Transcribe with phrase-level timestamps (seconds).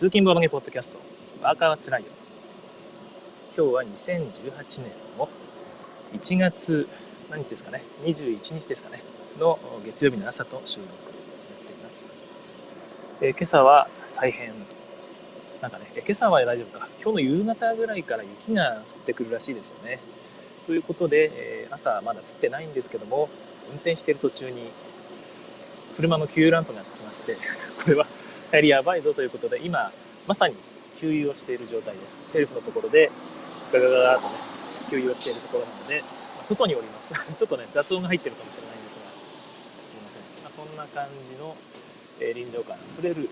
[0.00, 0.98] 通勤ボードゲポッドキャスト、
[1.42, 2.08] ワーカーはつらいよ。
[3.54, 5.28] 今日は2018年の
[6.14, 6.88] 1月、
[7.28, 9.02] 何日ですかね、21日ですかね、
[9.38, 12.08] の月曜日の朝と収録やっています。
[13.20, 14.54] え今朝は大変、
[15.60, 20.00] なんかね、今朝は大丈夫か、今日の夕方ぐらいから雪が降ってくるらしいですよね。
[20.64, 23.28] ということで、え朝まだ降ってないんですけども、
[23.68, 24.70] 運転している途中に
[25.94, 27.36] 車の給油ランプがつきまして、
[27.84, 28.06] これは
[28.58, 29.92] りやばいぞということで、今、
[30.26, 30.56] まさに
[31.00, 32.18] 給油をしている状態です。
[32.32, 33.10] セルフのところで、
[33.72, 34.34] ガガガガーとね、
[34.90, 37.14] 給油をしているところなので、まあ、外におります。
[37.36, 39.06] ちょっとね、雑音が入ってるかもしれないんですが、
[39.86, 40.22] すいません。
[40.42, 41.56] まあ、そんな感じの、
[42.18, 43.30] えー、臨場感あふれる現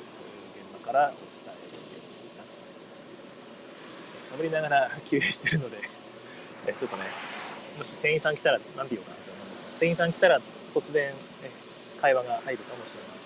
[0.73, 2.01] 場からお伝えしてい
[2.39, 2.63] ます。
[4.37, 5.79] 喋りながら給油してるので、
[6.69, 7.05] えちょっとね、
[7.77, 10.41] もし店員さん来たら何て言おうかなと思うんですが、店員さん来たら
[10.75, 11.15] 突然、ね、
[12.01, 13.18] 会話が入るかもしれません。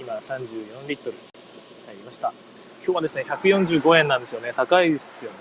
[0.00, 1.16] 今34リットル
[1.86, 2.32] 入りました。
[2.84, 4.52] 今日はですね145円なんですよね。
[4.56, 5.36] 高いですよね。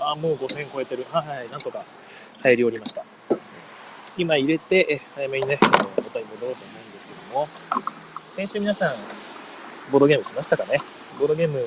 [0.00, 1.04] あもう5000超えてる。
[1.10, 1.84] はいはいなんとか
[2.42, 3.04] 入りおりました。
[4.16, 5.58] 今入れて早めにね
[5.96, 7.48] 元に戻ろうと思うんですけども。
[8.30, 8.94] 先週皆さん
[9.90, 10.80] ボードゲームしましたかね？
[11.18, 11.64] ボードゲームや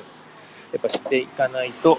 [0.78, 1.98] っぱしていかないと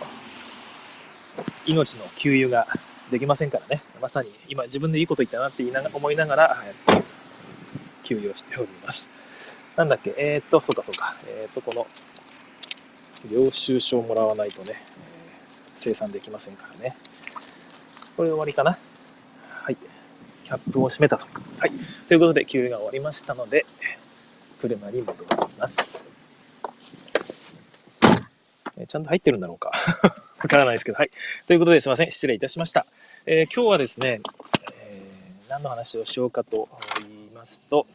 [1.66, 2.67] 命の給油が
[3.11, 3.81] できませんからね。
[4.02, 6.58] まさに今自分でいいこと言ったなって言いな思いながら
[8.03, 9.11] 給油をしております。
[9.76, 11.88] なんだっけ、えー、っと、そうかそうか、えー、っと、この、
[13.32, 14.82] 領収書をもらわないとね、
[15.76, 16.96] 生産できませんからね。
[18.16, 18.78] これで終わりかな？
[19.52, 19.78] はい。
[20.44, 21.26] キャップを閉めたと。
[21.58, 21.72] はい。
[22.08, 23.66] ということで、給油が終わりましたので、
[24.62, 26.06] 車に戻ります。
[28.78, 29.72] えちゃんと入ってるんだろうか？
[30.44, 31.12] わからないですけど、はい。
[31.48, 32.12] ということで、すいません。
[32.12, 32.86] 失礼いたしました。
[33.26, 34.22] えー、今日はですね、
[34.76, 36.68] えー、何の話をしようかと
[37.02, 37.88] 言いますと、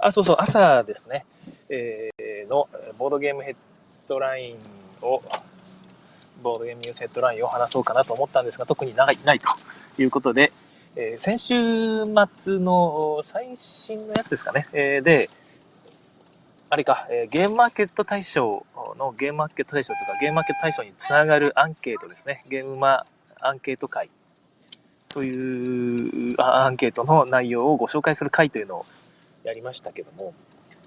[0.00, 1.24] あ、そうそう、朝ですね、
[1.68, 2.68] えー、の
[2.98, 3.56] ボードゲームヘッ
[4.08, 4.58] ドライン
[5.06, 5.22] を、
[6.42, 9.46] ボードゲームニュースヘッドラインを話そうかなと思ったんですが、特にないないと
[10.02, 10.52] いうことで、
[10.96, 11.54] えー、先週
[12.34, 15.30] 末の最新のやつですかね、えー、で、
[16.68, 18.64] あれか、えー、ゲームマーケット大賞
[18.98, 22.42] のゲームマーケット大賞というか、ゲームマーケット大賞につながるアンケートですね。
[22.48, 23.04] ゲームマ
[23.40, 24.10] アンケート会
[25.08, 28.82] というアンケートの内容をご紹介する会というのを
[29.44, 30.34] やりましたけども、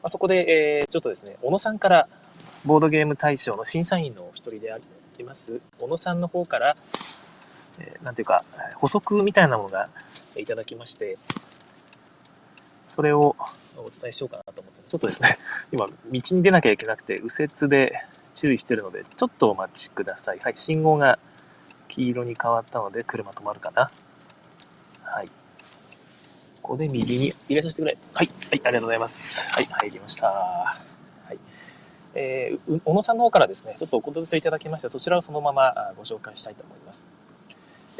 [0.02, 2.08] まあ、そこで、えー、ちょっとですね、小野さんから
[2.66, 4.78] ボードゲーム大賞の審査員の一人であ
[5.18, 6.76] ります、小野さんの方から、
[7.80, 8.44] えー、なんていうか、
[8.76, 9.90] 補足みたいなものが
[10.36, 11.18] いただきまして、
[12.88, 13.36] それを
[13.78, 15.36] お伝えしようかなと思って、ちょっとですね、
[15.72, 17.94] 今、道に出なきゃいけなくて、右折で
[18.34, 20.40] 注意してるので、ちょっとお待ちください。
[20.40, 21.18] はい、信号が
[21.88, 23.90] 黄色に変わったので、車止まるかな。
[25.04, 25.30] はい。
[26.64, 27.98] ここで右に入れさせてくれ。
[28.14, 28.28] はい。
[28.28, 29.54] はい、ありがとうございます。
[29.54, 30.28] はい、入りました。
[30.28, 30.78] は
[31.30, 31.38] い。
[32.16, 34.90] えー、小野さんの方からですね、ちょっとお言葉いただきました。
[34.90, 37.10] そちらをそのままご紹介したいと思います。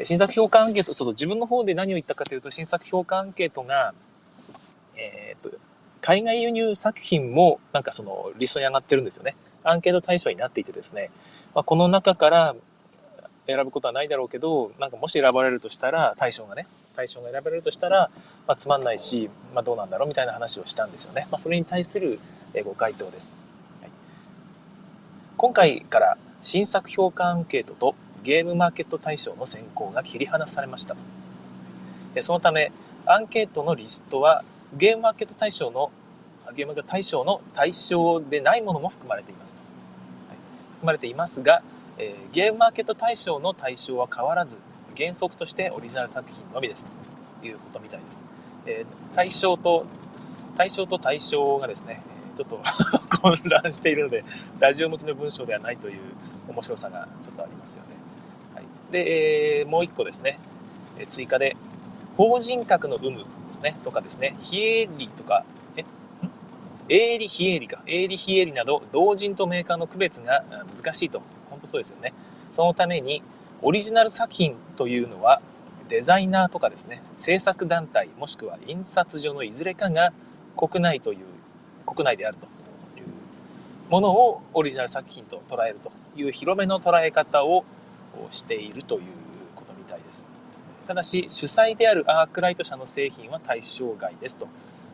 [0.02, 3.92] 新作評価アンケート、そう自分の方で何を言ったかというと、新作評価アンケートが、
[4.96, 5.58] えっ、と、
[6.00, 9.36] 海外輸入作品もなんかそのリストに上がってるんですよね。
[9.62, 11.10] アンケート対象になっていてですね、
[11.54, 12.56] まあ、この中から
[13.46, 16.66] 選ぶことはないだろうけど、なんかもし選ばれるとしたら、対象がね、
[16.96, 18.10] 対象が選ばれるとしたら、
[18.46, 21.26] まあ、つまんないし、まあ、どうなんだろうみたいな話をしたんですよね。
[21.30, 22.18] まあ、それに対する
[22.64, 23.36] ご回答です。
[23.80, 23.90] はい、
[25.36, 31.00] 今回から新作評価アンケートとゲームマーケット対象の選考が切り離されましたと。
[32.22, 32.70] そのため、
[33.06, 35.90] アンケートのリストはゲームマーケット対象の
[36.54, 39.62] ゲームが対象の対象でないものも含まれていますと。
[40.28, 40.38] はい、
[40.74, 41.62] 含まれていますが、
[41.98, 44.58] えー、ゲームマーケット対象の対象は変わらず
[44.96, 47.14] 原則としてオリジナル作品のみですと。
[47.46, 48.26] いうことみたいです、
[48.66, 49.84] えー、対象と
[50.56, 52.02] 対象と対象がですね
[52.36, 52.60] ちょっと
[53.20, 54.24] 混乱しているので
[54.58, 56.00] ラジオ向きの文章ではないという
[56.48, 57.90] 面白さがちょっとありますよね、
[58.54, 60.38] はい、で、えー、もう一個ですね。
[60.96, 61.56] え追加で
[62.16, 63.76] 法人格の有無ですね。
[63.82, 64.36] とかですね。
[64.42, 65.44] 非営利とか
[65.76, 65.84] え？
[66.88, 67.82] 営利非営利か。
[67.86, 71.22] 営利非営利など同人とメーカーの区別が難しいと。
[71.64, 72.12] 当そうですよね。
[72.52, 73.22] そのために
[73.62, 75.40] オリジナル作品というのは
[75.88, 80.12] デザイナーとかですね制作団体もしくは印刷所のいずれかが
[80.56, 81.18] 国内という
[81.86, 82.46] 国内であると
[82.98, 87.64] いうものをオリジナル作品と捉えるという広めの捉え方を
[88.30, 89.02] しているという
[89.56, 90.28] ことみたいです。
[90.86, 94.48] ただし主催であるアークライト社の製品は対象外ですと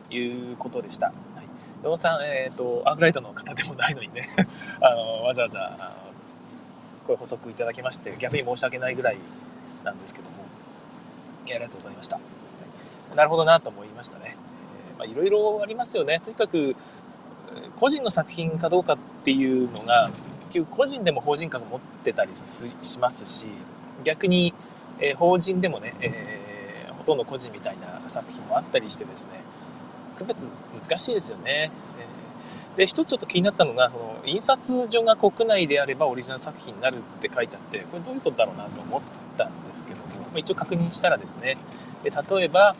[0.09, 4.29] いうことでした、はい、さん、えーと、アークライトの方でもないのにね
[4.81, 6.10] あのわざわざ
[7.05, 9.17] こういう補足いただきまして逆に申し訳ないぐらい
[9.83, 10.41] なんですけども。
[11.55, 12.21] ありがとうございました、は
[13.13, 14.35] い、なるほどなと思いましたね、
[14.95, 16.19] えまいろいろありますよね。
[16.23, 16.75] とにかく
[17.77, 20.09] 個人の作品かどうかっていうのが
[20.45, 23.45] 結局個人でも法人格持ってたりしますし
[24.03, 24.53] 逆に、
[24.99, 29.41] えー、法人でもね、えー、ほとんど個人みたいな作品もあったりしてですね
[30.17, 30.45] 区別
[30.81, 31.71] 難しいですよね。
[32.75, 39.01] で一つちょっと気になったのがその印刷所が国内であればオリジナル作品になるって書いてあってこれどういうことだろうなと思っ
[39.37, 41.57] たんですけども、ま、一応確認したらですね
[42.03, 42.75] で例えば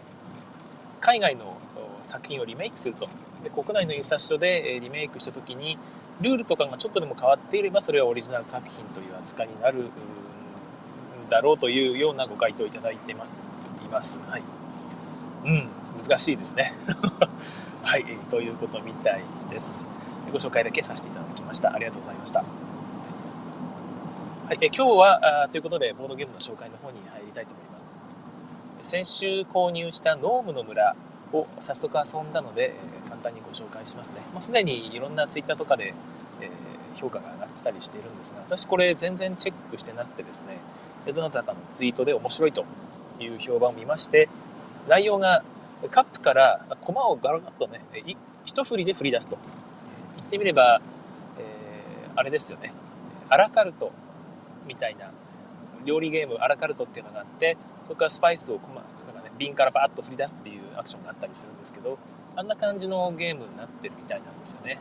[1.00, 1.58] 海外の
[2.04, 3.08] 作品をリメイクすると
[3.44, 5.78] で国内の印刷所でリメイクした時に
[6.22, 9.90] ルールとかがちょっとでも変わっていればそれはオリジナル作品という扱いになるん
[11.30, 13.26] だろうというようなご回答をいただいていま
[14.04, 14.22] す。
[14.28, 14.42] はい、
[15.46, 15.68] うん
[16.00, 16.74] 難しいですね。
[17.84, 19.84] はい、ということみたいです。
[20.32, 21.74] ご紹介だけさせていただきました。
[21.74, 22.40] ありがとうございました。
[22.40, 22.46] は
[24.54, 28.00] い、え今日はあということでボードゲームの紹介の方に入りたいと思います。
[28.84, 30.96] 先週購入したノームの村
[31.34, 34.22] を早速遊んだので、え簡単にご紹介しますね。
[34.32, 35.94] もうすでにいろんなツイッターとかで、
[36.40, 40.60] えー、評価が上がってたりしているんですが、私これ全然チェックしてなくてですね、
[41.12, 42.64] どなたかのツイートで面白いと
[43.20, 44.30] いう評判を見まして、
[44.88, 45.44] 内容が
[45.90, 47.82] カップから駒をガラガラとね、
[48.46, 49.38] 一振りで振り出すと。
[50.18, 50.82] 言ってみれば、
[51.38, 52.74] えー、あれですよね。
[53.30, 53.92] アラカルト
[54.68, 55.12] みたいな
[55.86, 61.98] 料理ゲームアラカルトっていうのがあってそこからスパイスをコマなんか、ね、瓶からバーッと振り出すっていうアクションがあったりするんですけど
[62.36, 64.80] あんな感じのゲームになってるみたいなんですよね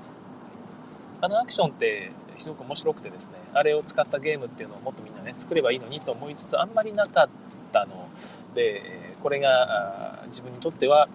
[1.20, 7.28] あのアクションってすごく面白くてですねあれを使ったゲームっていうのをもっとみんなね作ればいいのにと思いつつあんまりなかっ
[7.72, 8.08] たの
[8.54, 11.08] でこれが自分にとっては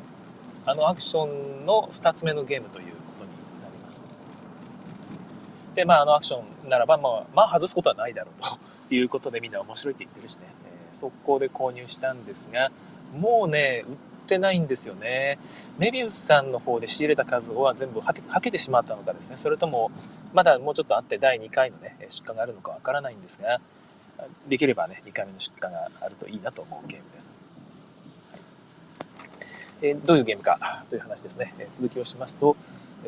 [0.65, 3.31] あのアクションの2つ目のゲームということに
[3.61, 4.05] なります
[5.75, 10.43] でまああのアクションならばまあ、まあ、外すことはないだろうということでみんな面白いって言ってるしね、
[10.91, 12.71] えー、速攻で購入したんですが、
[13.17, 13.95] もうね、売っ
[14.27, 15.39] てないんですよね。
[15.77, 19.91] メビウスさんの方で仕入れた数は全部はけはけてしまったのかですね、それとも、
[20.33, 23.59] まだもうちょっとあって第2回のね、出荷があるのかわからないんですが、
[24.47, 27.44] できればね、2回目の出荷があるといいなと思うゲームです。
[29.81, 31.53] えー、どういうゲームかという話ですね。
[31.59, 32.55] えー、続きをしますと、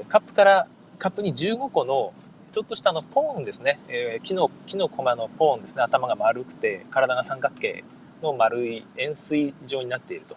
[0.08, 0.68] カップから
[1.00, 2.14] カップに15個の
[2.52, 5.81] ちょっとしたのポーンですね、えー、木の木の駒のポーンですね。
[5.81, 7.84] 頭が丸くて体が三角形
[8.22, 10.36] の丸い円錐状になっていると、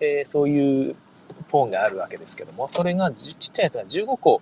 [0.00, 0.96] えー、そういう
[1.48, 4.40] ポーンがあるわけですけどもそれがちっちゃいやつが15個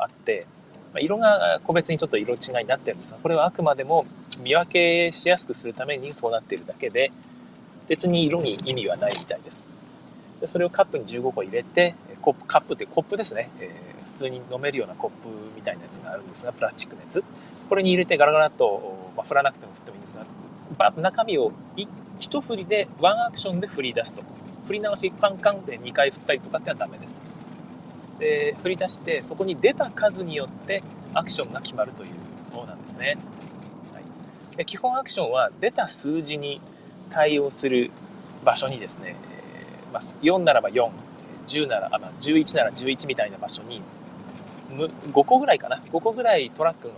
[0.00, 0.46] あって、
[0.92, 4.06] まあ、色が個別にちょっと色違いになってるんですがこれはあくまでも
[4.40, 7.12] 見分けしやすくするためにそうなっているだけで
[7.88, 9.68] 別に色に意味はないみたいです。
[10.44, 17.24] でそれをカップに15個入れてコップカップってコップですね、えー、普通に飲めるようなコップみたいなやつがあるんですがプラスチックのやつ。
[17.70, 20.26] これに入れてガラガラと、まあ、振らなくても振ってもいいんですが
[20.76, 21.50] バッと中身を
[22.18, 24.22] 一振りでワンアクションで振り出すと。
[24.66, 27.22] 振り直しパンカンで2回振ったりとかってはダメです。
[28.18, 30.82] で振り出してそこに出た数によって
[31.14, 33.16] アクションが決まるというものなんですね、
[33.92, 36.60] はい、で基本アクションは出た数字に
[37.10, 37.90] 対応する
[38.44, 39.16] 場所にですね、
[39.94, 40.90] まあ、4ならば4
[41.46, 43.80] 10なら、あ、11なら11みたいな場所に
[44.70, 45.80] 5個ぐらいかな。
[45.92, 46.94] 5個ぐらいトラックの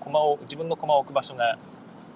[0.00, 1.58] 駒を自分の駒を置く場所が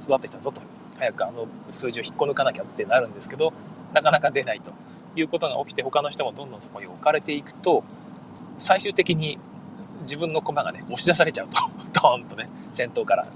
[0.00, 0.60] 育ってきたぞと。
[0.98, 3.52] 早くあの数字を引っこ抜かなきゃってなるんですけど
[3.92, 4.72] なかなか出ないと
[5.14, 7.84] いうことが起きて他の人もどんどんそこに置かれていくと
[8.58, 9.38] 最終的に
[10.00, 11.58] 自分の駒がね押し出されちゃうと。
[11.92, 13.26] ドーンとね先頭から。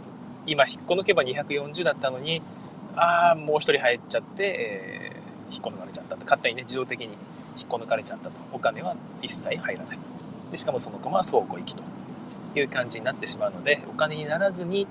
[0.47, 2.40] 今引っこ抜けば240だったのに
[2.97, 5.10] ああもう1人入っちゃって、えー、
[5.50, 6.23] 引っこ抜かれちゃったと。
[6.23, 7.07] 勝手にね自動的に
[7.57, 8.33] 引っこ抜かれちゃったと。
[8.52, 9.99] お金は一切入らない。
[10.50, 11.83] でしかもその駒は倉庫行きと
[12.54, 14.87] いう感じになってしまうのでお金にならずに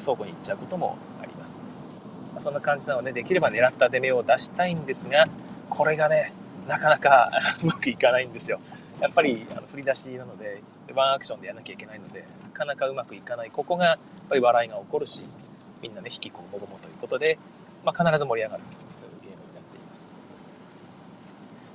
[0.00, 1.64] 倉庫に行っちゃうこともあります、
[2.34, 5.26] ま、そんな感じなのでできれば狙った出目を出したいんですが
[5.68, 6.32] これがね
[6.68, 7.30] なかなか
[7.62, 8.60] うまくいかないんですよ。
[9.00, 10.62] やっぱりあの振り出しなので
[10.94, 13.50] ワンアクションでやらなきゃいけないのでなかなかうまくいかない。
[13.50, 13.98] ここがやっ
[14.28, 15.24] ぱり笑いが起こるし
[15.82, 17.38] みんなね引きこもごもということで、
[17.84, 18.62] まあ、必ず盛り上がる
[19.22, 20.06] ゲームになっています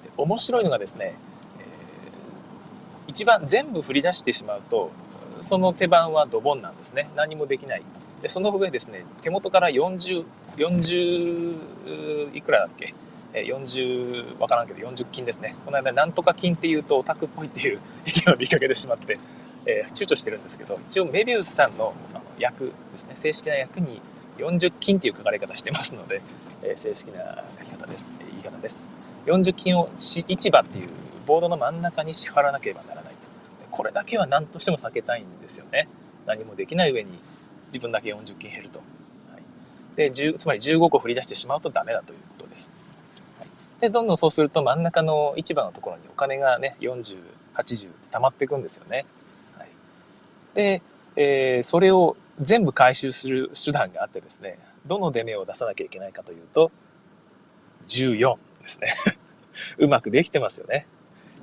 [0.03, 1.15] で面白いのがですね、
[1.59, 4.91] えー、一番全部振り出してしまうと
[5.41, 7.09] その手番はドボンなんですね。
[7.15, 7.83] 何もできない。
[8.21, 10.25] でその上ですね手元から4040
[10.59, 12.91] 40いくらだっけ
[13.33, 15.55] ？40分からんけど40金ですね。
[15.65, 19.17] この間なんとか金っていうとオタクっぽいっていう 意見を見かけてしまって、
[19.65, 21.93] えー、躊躇してるんですけど一応メビウスさんの
[22.37, 23.11] 役ですね。
[23.15, 24.01] 正式な役に
[24.37, 26.21] 40金っていう書かれ方してますので、
[26.63, 28.15] えー、正式な書き方です。
[28.31, 28.87] 言い方です。
[29.29, 30.89] 40金を市場っていう
[31.27, 33.19] ボードの真ん中に支払わなければならないと。
[33.69, 35.87] これだけは何としても避けたいんですよね。
[36.25, 37.19] 何もできない上に
[37.67, 38.79] 自分だけ40金減ると、
[39.31, 39.41] はい、
[39.95, 42.71] でつまり15個振り出してしまうとダメだということです。
[43.79, 47.17] で、どんどんそうすると真ん中の市場のところにお金がね、40、
[47.55, 49.05] 80溜まっていくんですよね。
[49.57, 49.69] はい、
[50.55, 50.81] で、
[51.15, 56.71] えー、それを全部回収する手段があってですね、どの出目を出さなきゃいけないかというと、
[57.87, 58.87] 14ですね。
[59.77, 60.85] うまくできてますよね。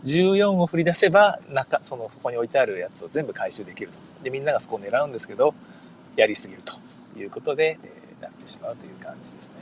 [0.04, 3.98] 14を振り出せば、中、その、ここに置いてあるやつを全部回収できると。
[4.22, 5.54] で、みんながそこを狙うんですけど、
[6.16, 6.74] やりすぎると
[7.18, 9.54] いうことで、えー、なってしまうという感じですね。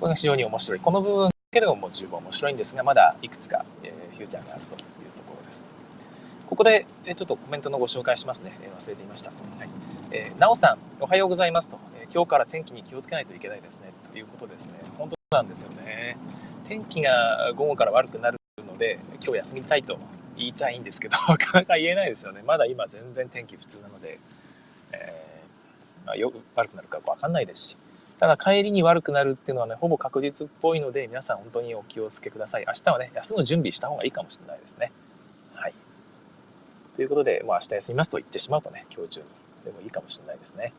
[0.00, 0.80] これが非常に面白い。
[0.80, 5.66] この部分だけでももう十分面白いんですが、まだいくつか、えー、フューチャーがあるというところです。
[6.46, 8.52] ここで、えちょっとコメントのご紹介しますね。
[8.62, 9.30] えー、忘れていました。
[9.30, 9.68] はい。
[10.10, 13.92] えー、なおさん、おはようございますと、えー、今日から天気に気をつけないといけないですね。
[14.12, 14.74] ということですね。
[14.96, 16.16] 本当なんですよね。
[16.68, 19.98] 天気が午後から悪くなるので、今日休みたいと
[20.36, 22.42] 言いたいんですけど、 なかなか言えないですよね。
[22.44, 24.18] まだ今全然天気普通なので、
[24.92, 27.76] えーまあ、よ悪くなるかわかんないですし、
[28.20, 32.64] ただ帰りに悪くなるっていうのはね、ほぼ確実っぽいので、皆さん本当にお気をつけください。
[32.66, 34.92] 明日はね、休む準備した方がいいかもしれないですね。
[35.54, 35.74] はい。
[36.96, 39.26] ということで、もう明日休みますと言ってしまうとね、今日中に。
[39.64, 40.74] でもいいかもしれないですね。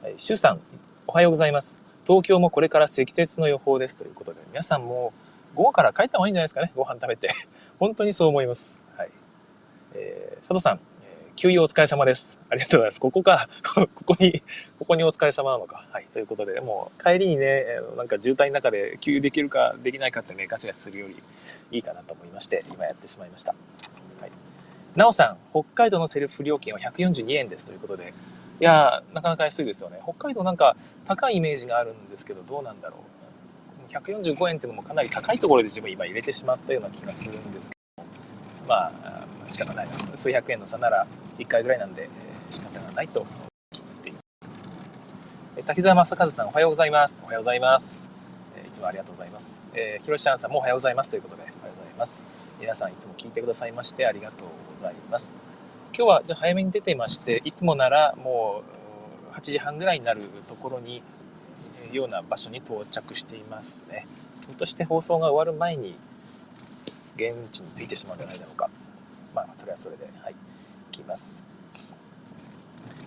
[0.00, 0.60] はい、シュウさん、
[1.08, 1.80] おはようございます。
[2.06, 5.12] 東京もこれから積雪の予報ですということで、皆さんも
[5.54, 7.28] 午後から帰った方がいいんじゃないですかね、ご飯食べて。
[7.78, 8.80] 本当にそう思います。
[8.96, 9.10] はい。
[9.94, 12.40] えー、佐藤さんえ、給油お疲れ様です。
[12.50, 13.00] ありがとうございます。
[13.00, 14.42] ここか、 ここに、
[14.78, 15.86] ここにお疲れ様なのか。
[15.90, 16.06] はい。
[16.12, 17.64] ということで、もう帰りにね、
[17.96, 21.22] なんか渋滞の中で給油できるかできないかってね、ガチガチするより
[21.70, 23.54] いいかなと思いまして、今やってしまいました。
[24.20, 24.30] はい。
[24.96, 28.12] なおさん、北海道のセルフ料金は142円ですということで、
[28.60, 30.00] いやなかなか安いですよね。
[30.04, 33.00] 北海道なんか高いイメージがあるんですけど、どうなんだろう。
[34.00, 38.04] 145円っていうのもかなり高いところで自分今入れてしまったような気がするんですけど、
[38.68, 40.16] まあ、仕方ないな。
[40.16, 41.06] 数百円の差なら
[41.38, 42.08] 1回ぐらいなんで、え、
[42.50, 43.26] 仕方がないと
[43.72, 44.56] 切っています。
[45.56, 47.16] え滝沢正和さん、おはようございます。
[47.22, 48.10] おはようございます。
[48.56, 49.60] え、いつもありがとうございます。
[49.74, 52.58] えー、ひろしあんさんもおはようございますということで、おはようございます。
[52.60, 55.32] 皆さんいつも聞いてくださいましてありがとうございます。
[55.96, 58.62] 今日はじゃ早めに出ていまして、いつもならも
[59.30, 61.02] う8時半ぐらいになるところに、
[61.96, 64.06] ような場所に到着していますね。
[64.42, 65.96] ひょっとして放送が終わる前に
[67.16, 68.68] 現地に着いてしまうんじゃないだろうか。
[69.34, 70.34] まあ、それはそれで、はい。
[70.92, 71.42] 行きます。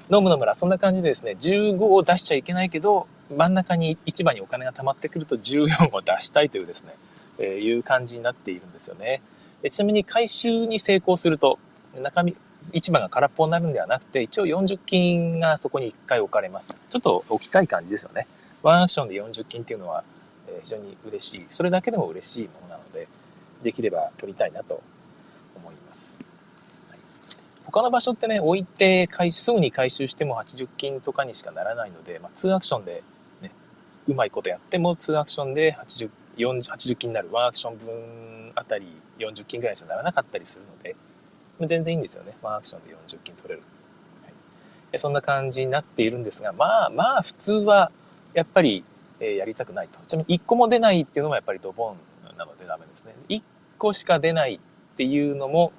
[0.09, 6.95] 飲むの村、そんな感じでですね、15を出しちゃいけないけど、真ん中に市場にお金が貯まってくると14を出したいというですね、
[7.39, 9.21] えー、いう感じになっているんですよね。
[9.61, 11.59] でちなみに回収に成功すると、
[12.01, 12.35] 中身、
[12.73, 16.81] 市場が空っぽになるんではなくて、一応40金がそこに1回置かれます。
[16.89, 18.27] ちょっと置きたい感じですよね。
[18.63, 20.03] ワンアクションで40金っていうのは、
[20.47, 21.45] え非常に嬉しい。
[21.49, 23.07] それだけでも嬉しいものなので、
[23.63, 24.81] できれば取りたいなと
[25.55, 26.19] 思います。
[26.89, 26.97] はい
[27.69, 33.03] 他の場所ってね、置いて回すぐに回収しても80金とかにしかならないので、まあ、2アクションで、
[33.41, 33.51] ね、
[34.07, 38.87] うまいことやっても2アクションで80 40 80金になる1アクション分あたり
[39.19, 40.95] 40金ぐらいしかならなかったりするので、
[41.67, 42.35] 全然いいんですよね。
[42.41, 43.61] 1アクションで40金取れる。
[44.23, 44.29] は
[44.93, 47.91] い、そんな感じになっているんですが、まあまあ普通は
[48.37, 48.83] やっぱり、
[49.19, 49.97] えやりたくないと。
[50.05, 53.15] ちなみに1個も出ないっていうのもやっぱりドボンなのでダメですね。
[53.29, 53.41] 1
[53.79, 54.59] 個しか出ない
[54.93, 55.71] っていうのも、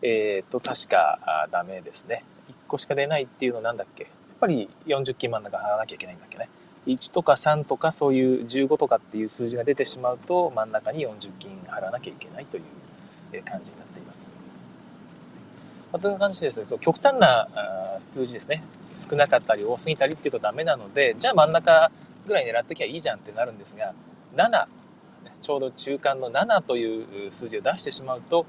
[0.00, 2.24] えっ、と、確かダメですね。
[2.48, 4.04] 1個しか出ないっていうのなんだっけ？
[4.04, 6.48] やっぱり40金真ん中払わなきゃいけないんだっけね。
[6.86, 13.99] 1とか3とかそういう15とかっていう数字が出てしまうと真ん中に40金払わなきゃいけないという感じになって
[15.92, 15.98] ま。
[15.98, 17.48] あ、という感じでですね、極端な
[18.00, 18.62] 数字ですね。
[18.96, 21.90] 少なかったり多すぎたりっていうとダメなので、じゃあ真ん中
[22.26, 23.94] ぐらい狙ってきゃいいじゃんってなるんですが、
[24.36, 24.66] 7、
[25.40, 28.46] ちょうど中間の7という数字を出してしまうと、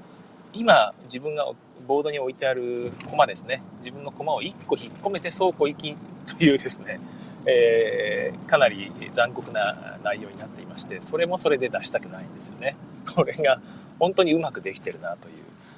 [0.52, 1.50] 今自分が
[1.86, 5.96] ボードに置いてある駒ですね、自分の駒を1個引っ込めて倉庫行き
[6.36, 7.00] というですね、
[7.46, 12.76] えー、かなり残酷な内容になっていまして、それもそれで出したくないんですよね。
[13.14, 13.60] これが
[13.98, 15.34] 本当にうまくできてるなという。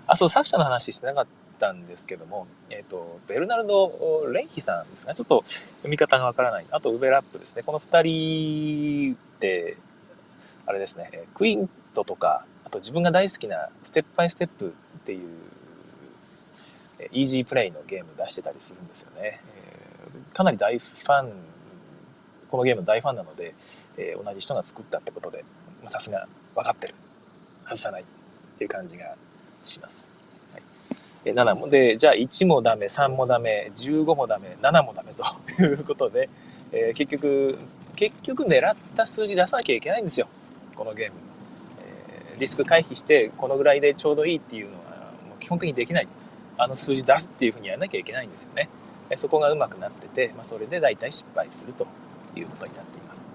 [0.07, 6.67] あ、そう、作者の話してなかったたんですけども、えっ、ー、と、ベルナルド・レンヒさんですが、ちょっと読み方がわからない。
[6.71, 7.63] あと、ウベラップですね。
[7.63, 9.77] この2人って、
[10.67, 15.29] あれですね、クイントとか、あと自分が大好きなステップバイステップっていう、
[17.13, 19.41] イージープレイのゲーム出してたりするんですよね。
[19.55, 21.33] えー、かなり大ファン
[22.55, 23.53] このゲーム大ファンなので、
[23.97, 25.45] えー、同じ人が作ったってことで、
[25.89, 26.95] さすが分かってる。
[27.65, 28.05] 外さないっ
[28.59, 29.17] ていう感じが
[29.65, 30.13] します。
[31.33, 35.25] 7も、で、じゃあ1もダメ、3もダメ、15もダメ、7もダメと
[35.63, 36.29] いうことで、
[36.73, 37.59] えー、結局、
[37.97, 40.27] 結局狙った数字出さなきゃいけないんですよ。
[40.75, 41.15] このゲーム。
[42.33, 44.81] えー、リスク回避して、このぐらいでちょうどいいっていうのは、
[45.29, 46.09] もう基本的にできない。
[46.57, 48.69] あの数字出すっていうふうにやらなきゃいけないんですよね。
[49.17, 51.87] そこがうまくなってて、まあ、それで大体失敗すると
[52.37, 53.29] いうことになっています。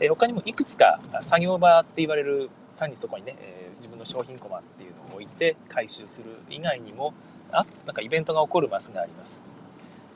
[0.00, 7.14] え他にもいくつか作業場って言われる単にそこにね、え自分の商品コマっていうのを置いて回収する以外にも
[7.52, 9.42] あなんかイベントが起こるマスがあります。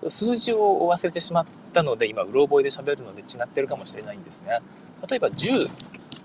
[0.08, 4.60] 数字を忘れてしまったので今うろ覚えで喋るので違ってるかもしれないんですが
[5.08, 5.70] 例えば10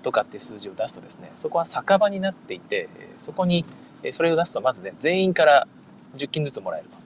[0.01, 2.89] とかって数字を出すとですねそこは酒場になっていて
[3.21, 3.63] そこに
[4.11, 5.65] それを出すとまずね全員から
[6.17, 6.97] 10金ずつもらえると。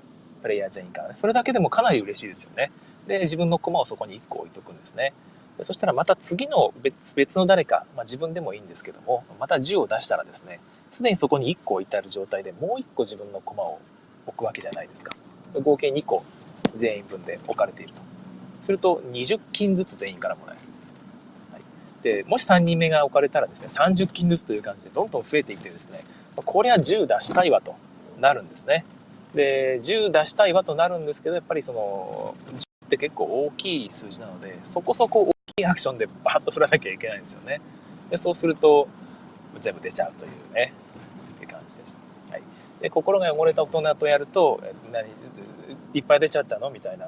[0.42, 1.16] プレイヤー全員からね。
[1.18, 2.72] それだけでもかなり嬉しいですよね。
[3.08, 5.14] で、自分の駒をそこに1個置いとくんですね。
[5.62, 10.60] そしたらまた次の別別の誰か、まあ、自分でもいいんですけども、また10を出したらですね、
[10.92, 13.80] すでにそこに1個置いてある状態でもう1個自分の駒を
[14.26, 15.12] 置くわけじゃないですか。
[15.62, 16.24] 合計2個
[16.76, 18.02] 全員分で置かれていると。
[18.64, 20.62] すると20金ずつ全員からもらえる。
[21.52, 21.62] はい、
[22.04, 26.00] で、もし3人目が置かれたらですね、30金ずつという感じでどんどん増えていってですね、
[26.36, 27.76] これは10出したいわと
[28.20, 28.86] なるんですね。
[29.36, 37.62] で、10出したいわとなるんですけど、やっぱりその、10って結構大きい数字なので、そこそこきいアクションでバーッと振らなきゃいけないんですよね。
[38.10, 38.88] でそうすると、
[39.62, 40.74] 全部出ちゃうというね、
[41.38, 42.02] って感じです。
[42.32, 42.44] はい。
[42.82, 44.60] で、心が汚れた大人とやると、
[44.92, 45.08] 何、
[45.94, 46.72] いっぱい出ちゃったの？
[46.72, 47.08] みたいな、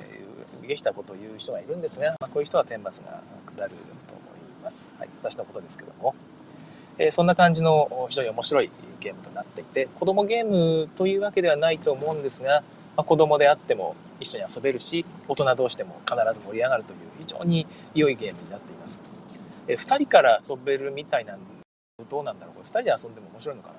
[0.00, 3.22] えー、げしたことを言う人がいるんですが、まあ、こういう人は天罰が
[3.54, 3.76] 下ると
[4.14, 4.90] 思います。
[4.98, 5.08] はい。
[5.22, 6.16] 私のことですけども。
[6.98, 12.64] えー、そんな感じの非常に面白いゲームとなっていて、子供ゲームというわけではないと思うんですが、
[12.96, 19.02] まあ、子供であっても一緒に遊べるし大人同士でも必ず盛り上がるという非常に良いゲームになっています。
[19.68, 21.38] え2人から遊べるみたいなん
[22.08, 22.54] どうなんだろう？
[22.56, 23.74] これ2人で遊んでも面白いのかな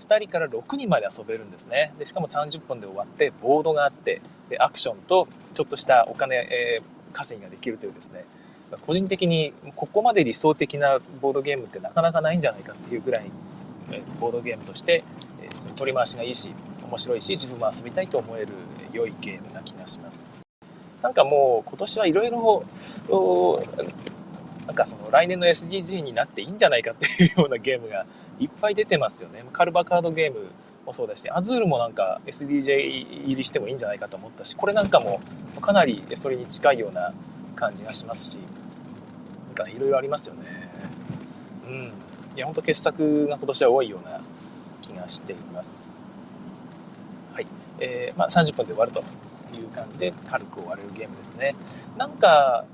[0.00, 1.92] ？2人から6人まで遊べるんですね。
[1.98, 8.24] でしかも30分で終わってボードがあってでアクションとちょっとしたお金、えー、稼ぎができるというですね。
[8.86, 13.30] 個人的にここまで理想的なボードゲームってなかなかないんじゃないかっていうぐらい
[14.18, 15.04] ボードゲームとして、
[15.76, 16.54] 取り回しがいいし
[16.92, 18.48] 面白いし自分も遊びたいと思える
[18.92, 20.28] 良いゲームな気がします。
[21.00, 22.64] なんかもう今年はいろいろ
[24.66, 28.04] なんかその来年の SDG になっていいんじゃないかっていうようなゲームが
[28.38, 29.42] いっぱい出てますよね。
[29.54, 30.50] カルバカードゲーム
[30.84, 35.20] もそうだしアズールもなんか SDJ 入りしてもいいんじゃないかと思ったしこれなんかも
[35.62, 37.14] かなりそれに近いような
[37.56, 38.38] 感じがしますし
[39.46, 40.42] なんかいろいろありますよね。
[41.66, 41.92] うん。
[42.36, 44.20] いやほんと傑作が今年は多いような
[44.82, 46.01] 気がしています。
[47.32, 47.46] はい
[47.80, 49.00] えー、まあ、30分で終わると
[49.54, 51.54] いう感じで軽く終われるゲームですね。
[51.96, 52.64] なんか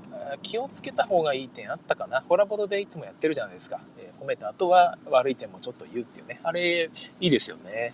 [0.43, 2.23] 気をつけた方がいい点あったかな。
[2.27, 3.79] ホラボドでいつもやってるじゃないですか。
[3.97, 6.39] えー、褒めた後は悪い点もちょっと言うっていうね。
[6.43, 7.93] あれ、いいですよね。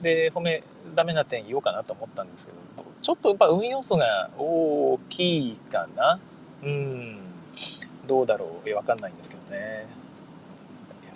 [0.00, 0.62] で、褒め、
[0.94, 2.58] ダメな点言おうかなと思ったんですけど、
[3.02, 6.18] ちょっとやっぱ運要素が大きいかな。
[6.62, 7.18] うん。
[8.06, 8.70] どうだろう。
[8.74, 9.86] わかんないんですけどね。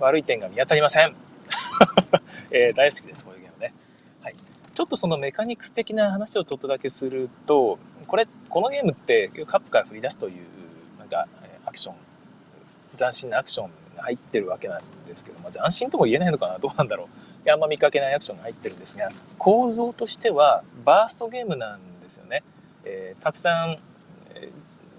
[0.00, 1.14] 悪い点が見当たりません。
[2.50, 3.72] えー、大好きです、こういうゲームね。
[4.22, 10.44] はいちょっとそのメカニクス的な話をちょっとだけすると、これ、このゲームってカップから振り出すという、
[10.98, 11.26] なんか、
[11.66, 11.94] アクション、
[12.96, 17.08] 斬新なアクションが入ってるわけなんですけど、まあ、斬新とも言えないのかなどうなんだろ
[17.46, 17.50] う。
[17.50, 22.42] あんま見かけないアクションが入ってるんですが、構造としてはバーストゲームなんですよね。
[22.84, 23.78] えー、たくさん、
[24.34, 24.48] え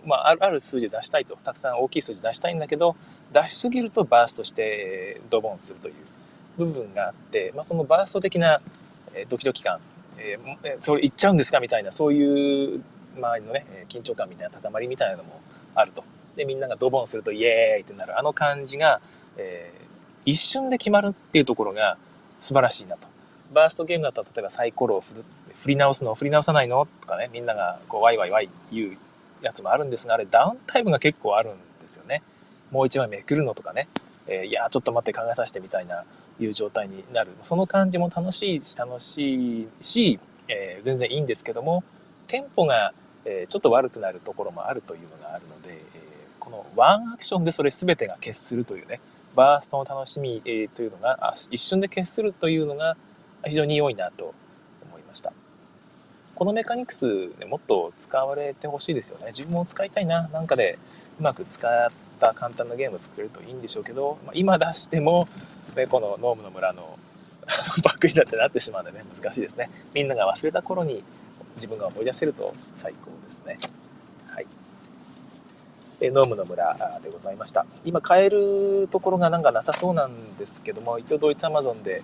[0.05, 2.95] ー、まあ、ある数字出したいとたくさん大きい数字出したいんだけど
[3.31, 5.95] 出しすぎるとバーストしてドボンするという
[6.57, 8.61] 部分があって、まあ、そのバースト的な
[9.29, 9.79] ドキドキ感、
[10.17, 11.59] えー、それ言っちゃうんですか？
[11.59, 12.83] みたいなそういう
[13.15, 15.41] 周りのね緊張感みたいな高まりみたいなのも
[15.75, 16.03] あると。
[16.35, 18.19] でみんながドボンするとイエーイってなる。
[18.19, 19.01] あの感じが、
[19.37, 21.97] えー、一瞬で決まるっていうところが
[22.39, 23.07] 素晴らしいなと。
[23.53, 25.23] バーストゲームだったら例えばサイコロを振る
[25.61, 26.85] 振り直すの振り直さないの？
[26.85, 28.97] とかねみんながこうワイワイワイ言う
[29.43, 32.23] やつもあるんですがあれダウンタイムが結構あるんですよね。
[32.71, 33.87] もう一枚めくるのとかね、
[34.25, 36.03] えー、いやちょっと待って考えさせてみたいな
[36.43, 37.31] いう状態になる。
[37.43, 41.83] その感じも楽しいし楽しいし、えー、全然いいんですけども
[42.27, 42.93] テンポが、
[43.25, 45.79] えー、ちょっと悪くなるところもあるというのがあるので、え
[46.39, 48.99] このワンアクションでそれ全てが決するというね
[49.35, 52.97] バーストの楽しみ、えというのが一瞬で決するというのが
[53.45, 54.33] 非常に良いなと
[54.87, 55.33] 思いました。
[56.35, 59.27] このメカニクス、ね、もっと使われてほしいですよね。
[59.27, 60.27] 自分も使いたいな。
[60.29, 60.79] なんかで
[61.19, 65.27] うまく使った簡単なゲームを作れるといいんでしょうけど、まあ、今出しても、
[65.75, 66.97] ね、このノームの村の
[67.83, 69.69] バックになってなってしまうんでね難しいですね。
[69.93, 71.03] みんなが忘れた頃に
[71.55, 73.57] 自分が思い出せると最高ですね。
[74.27, 74.47] はい。
[76.01, 77.65] ノームの村でございました。
[77.85, 82.01] 今買えるところがなんかなさそうなんですけども一応ドイツアマゾンで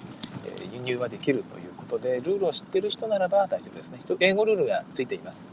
[0.73, 3.99] 輸入はできるということでルールを知ってる人ならば大丈夫ですね。
[4.19, 5.45] 英語ルールがついています。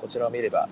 [0.00, 0.68] こちらを見れば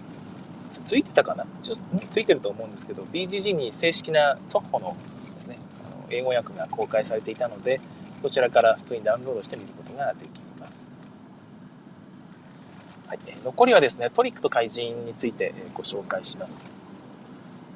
[0.71, 1.45] つついてたかな？
[1.63, 1.75] ちょ
[2.11, 4.97] ついてると思うんですけど BGG に正式なソッホの
[5.35, 7.81] ですねあの英語訳が公開されていたので
[8.23, 10.93] こちらから普通にダウンロードしてみることができます、
[13.07, 16.63] はい、残りはですねトリックと怪人についてご紹介します。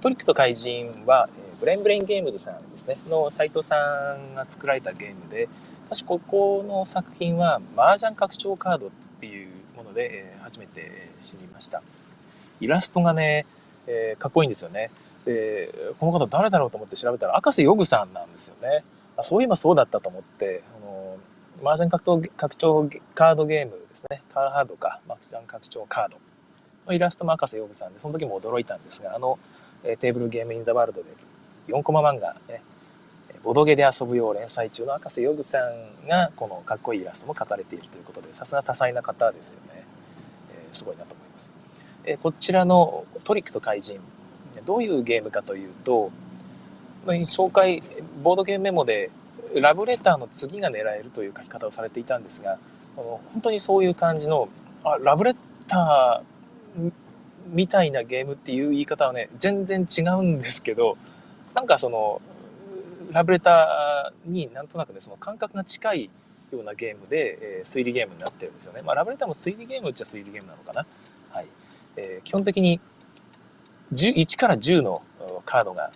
[0.01, 1.31] トリックと怪人は
[1.61, 5.49] ブレンブレインゲームズさんですねの斉藤さんが作られたゲームで
[5.89, 11.83] 私ここの作品は麻雀拡張カードっていうもので初めて知りました。
[12.61, 13.47] イラストがね、
[13.87, 14.91] えー、かっこいいんですよね。
[15.25, 18.85] で、この方誰だろうと思って調べたら、赤瀬ヨグさんなんですよね。
[19.17, 24.23] あそういえばそうだったと思って、あのー、麻雀格闘拡張カードゲームですね。
[24.33, 26.19] カードか、麻雀拡張カード
[26.87, 29.39] のイラストも赤瀬ヨグさんで、その時も驚いたんですが、あの、
[29.85, 31.11] えテーブルゲームインザワールドで
[31.69, 32.63] 4コマ漫画、ね、
[33.43, 39.85] ボドゲで遊ぶよう連載中の赤瀬ヨグさんが、このかっこいいイラストも描かれているということで、さすが多彩な方ですよね。
[40.51, 41.24] えー、すごいなと思います。
[42.07, 44.01] えこちらのトリックと怪人
[44.65, 46.11] どういうゲームかというと
[47.07, 47.83] 紹介
[48.23, 49.11] ボードゲームメモで
[49.55, 52.59] ラブレターの次が狙えるという書き方をされていたんですが
[52.97, 54.49] 本当にそういう感じの
[54.85, 55.35] あラブレ
[55.69, 56.93] ター
[57.49, 60.97] みたいなゲームっていう言い方はね全然違うんですけど
[61.55, 62.21] なんかその
[63.13, 66.11] ラブレターになんとなくねその感覚が近い
[66.53, 68.83] ようなゲームで、え、推理ゲームになってるんですよね。
[68.83, 70.87] まあ、ラブレターも推理ゲームっちゃ推理ゲームなのかな。
[71.31, 71.47] はい。
[71.97, 72.81] えー、基本的に
[73.93, 75.03] 1から10の
[75.45, 75.91] カードが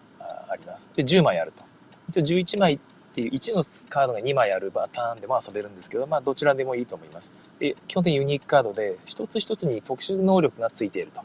[0.48, 0.88] あります。
[0.94, 1.64] で、10枚あると。
[2.08, 2.78] 一応11枚っ
[3.14, 7.32] ていう1のカードが2枚あるパターンでも遊べるんですけど、まあどちらでもいいと思います。
[7.58, 11.22] で、基本的にユニークカードで、一つ一つに特殊能力がついていると。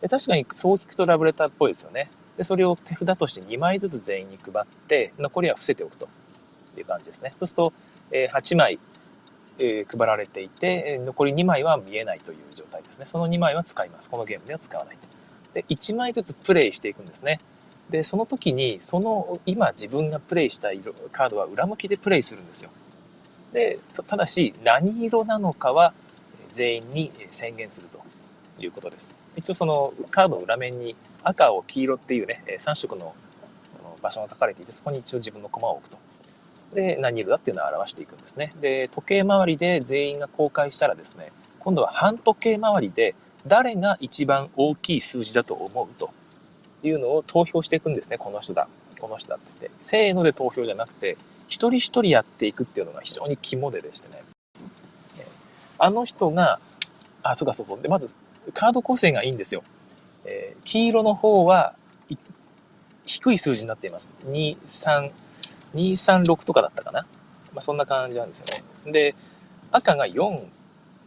[0.00, 2.10] で確かにそう聞くとラブレターっぽいですよね。
[2.36, 6.08] で、それを手札として2枚ずつ全員に配って、残りは伏せておくと
[6.76, 7.30] いう感じですね。
[7.32, 7.72] そうすると、
[8.10, 8.78] え、8枚
[9.58, 13.06] えー、配られていて、残り2枚は見えないという状態ですね。
[13.06, 14.10] その2枚は使います。
[14.10, 14.98] このゲームでは使わない
[15.54, 17.40] で、1枚ずつプレイしていくんですね。
[17.90, 22.70] で、その時に、その今自分がプレイした色カードは裏向きでプレイするんですよ。
[23.52, 25.94] で、ただし何色なのかは
[26.52, 28.02] 全員に宣言すると
[28.58, 29.14] いうことです。
[29.36, 33.14] 一応そのカードの裏面に赤、を黄色っていうね、3色の
[34.02, 35.98] 場所が書かれていて、そこに一応自分の駒を置くと。
[36.74, 38.52] で、何色だっていうのを表していくんですね。
[38.60, 43.14] で、時計回りで全員が公開したらですね、今度は半時計回りで
[43.46, 46.10] 誰が一番大きい数字だと思うと
[46.82, 48.18] いうのを投票していくんですね。
[48.18, 48.68] この人だ、
[49.00, 49.76] この人だって言って。
[49.80, 51.16] せーので投票じゃなくて、
[51.48, 54.22] 一人一人やっていくっていうのが非常に肝ででしてね。
[55.78, 56.58] あの人が、
[57.22, 57.82] あ、そうかそうそう。
[57.82, 58.14] で、まず、
[58.54, 59.62] カード構成がいいんですよ。
[60.24, 61.74] えー、黄色の方は、
[63.04, 64.14] 低い数字になっています。
[64.26, 65.10] 2、3、
[65.76, 67.06] 236とかだったかな？
[67.52, 68.92] まあ、そんな感じなんですよね。
[68.92, 69.14] で、
[69.70, 70.44] 赤が4、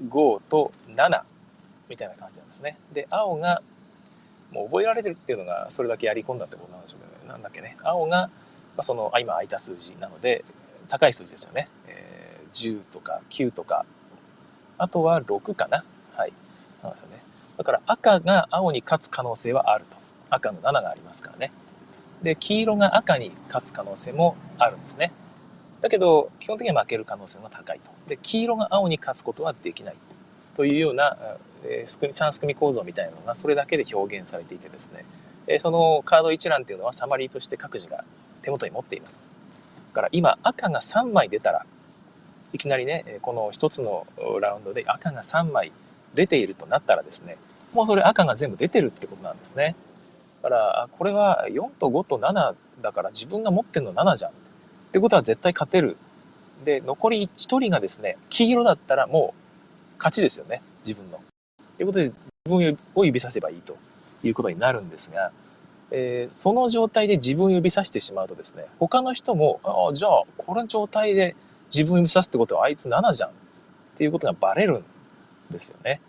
[0.08, 1.21] 5と7
[1.89, 2.77] みたいな感じなんですね。
[2.93, 3.62] で、青が、
[4.51, 7.29] もう覚えられてるっていうのがそれだけやり込んだってことなんでしょうけどね。
[7.29, 7.77] なんだっけね。
[7.84, 8.32] 青が、ま
[8.77, 10.43] あ、その、あ、今空いた数字なので、
[10.88, 11.67] 高い数字ですよね。
[11.88, 13.86] えー、10とか9とか、
[14.77, 15.84] あとは6かな。
[16.15, 16.34] はい。
[16.82, 17.21] なんですよね。
[17.58, 19.97] だから赤が青に勝つ可能性はあると。
[20.32, 21.51] 赤の7がありますからね。
[22.23, 25.12] で、黄色が赤に勝つ可能性もあるんですね。
[25.82, 27.89] だけど、基本的には負ける可能性が高いと。
[28.10, 29.95] で、黄色が青に勝つことはできない
[30.58, 31.17] というような、
[31.63, 35.05] え、3すくみ構造みたいなのがそれだけで表現されていてですね、
[35.47, 38.03] え、そのカード一覧っていうのはサマリーとして各自が
[38.41, 39.23] 手元に持っています。
[39.89, 41.65] だから今赤が3枚出たら
[42.53, 44.05] いきなりねこの1つの
[44.39, 45.71] ラウンドで赤が3枚
[46.13, 47.38] 出ているとなったらですね
[47.73, 49.75] もうそれ赤が全部出てるってことなんですね。
[50.41, 54.32] だからこれは4と5と7だから自分が持ってるの7じゃん。
[54.32, 54.34] っ
[54.91, 55.97] てことは絶対勝てる。
[56.65, 59.34] で残り1人がですね黄色だったらも
[59.95, 61.19] う勝ちですよね自分の。
[61.78, 63.78] ということで自分を指させばいいと
[64.23, 65.32] いうことになるんですが、
[65.91, 69.62] えー、その状態で自分を指さしてしまうとですね他の人も
[69.93, 71.36] じゃあこの状態で
[71.73, 73.34] 自分を指さすってことはあいつ7じゃんっ
[73.97, 74.84] ていうことがバレるん
[75.52, 76.02] ですよね。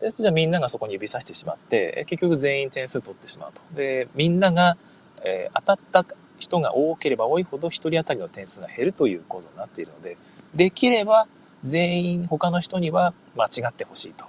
[0.00, 3.60] でじゃみんながそこに指さしてしまって結局全員点数取ってしまうと。
[3.74, 4.76] でみんなが、
[5.24, 10.18] えー、当たった人が多ければ多いほど1人当たりの点数が減るという構造になっているので
[10.54, 11.26] できれば
[11.64, 14.26] 全員他の人には間違ってほしいと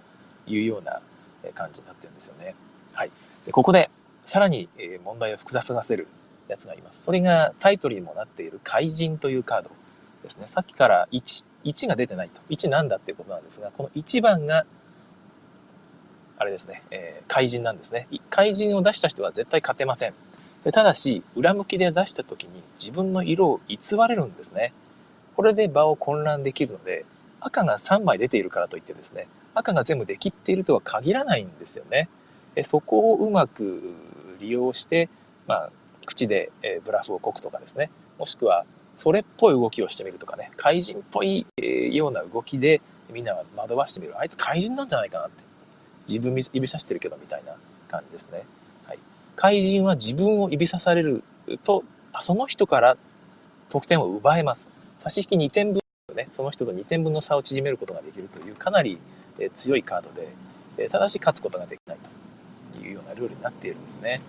[0.48, 1.02] いうような
[1.54, 2.56] 感じになってるんですよね。
[2.94, 3.12] はい、
[3.46, 3.90] でここで
[4.26, 4.70] さらに
[5.04, 6.08] 問題を複雑させる
[6.48, 7.04] やつがあります。
[7.04, 9.70] それがタイトルにもなっている怪人というカード
[10.24, 10.48] ですね。
[10.48, 12.42] さっきから 1, 1が出てないと。
[12.50, 14.66] 1なんだっていうことなんですが、この1番が
[16.40, 18.08] あれですね、えー、怪人なんですね。
[18.30, 20.14] 怪人を出した人は絶対勝てません。
[20.72, 24.74] ただし、裏向きで出した時に自分の色を偽れるんですね。
[25.36, 27.06] これで場を混乱できるので、
[27.40, 32.10] 赤が3枚出ているからといってですね、赤が全部できっているとは限らないんですよね。
[32.64, 33.94] そこをうまく
[34.40, 35.10] 利用して、
[35.48, 35.70] まあ、
[36.06, 44.20] 口で、えブラフをこくとかですね、もしくはそれっぽい動きをしてみるとかね、怪人っぽい、えような動きでみんなが惑わしてみる。
[44.20, 45.47] あいつ怪人なんじゃないかなって。
[46.08, 47.54] 自分指さしてるけどみたいな
[47.88, 48.44] 感じですね。
[48.86, 49.00] はい、
[49.36, 51.24] 怪人は自分を指さされる
[51.64, 51.84] と
[52.22, 52.98] その人から
[53.70, 54.70] 得点を奪えます。
[55.00, 55.82] 差し引き2点分
[56.16, 58.98] ね、その人と2点分の差を縮めることができるというかなり
[59.54, 60.10] 強いカード
[60.78, 61.98] で、ただし勝つことができない
[62.74, 64.22] というようなルールになっているんですね。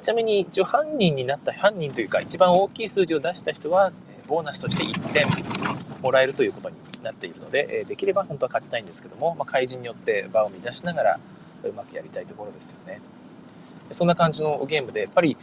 [0.00, 3.92] ちなみに一応犯人になった犯人というか一番大きい数字を出した人は
[4.26, 5.26] ボーナスとして1点
[6.00, 11.20] もらえるということになっているので、えできれば本当は勝ちたいんですけども、まあ、怪人によって場を乱しながら
[11.64, 13.00] うまくやりたいところですよね。
[13.90, 15.36] そんな感じのゲームでやっぱり